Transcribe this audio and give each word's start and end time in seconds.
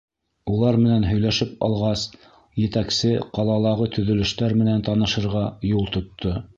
Улар 0.53 0.77
менән 0.85 1.03
һөйләшеп 1.09 1.51
алғас, 1.67 2.07
етәксе 2.63 3.13
ҡалалағы 3.39 3.91
төҙөлөштәр 3.99 4.61
менән 4.65 4.87
танышырға 4.93 5.49
юл 5.75 5.91
тотто. 5.99 6.39